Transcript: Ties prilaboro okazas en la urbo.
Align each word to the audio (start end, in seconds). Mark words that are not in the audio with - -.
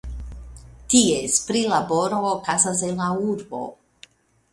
Ties 0.93 1.35
prilaboro 1.49 2.21
okazas 2.31 2.81
en 2.87 2.97
la 3.03 3.11
urbo. 3.35 3.61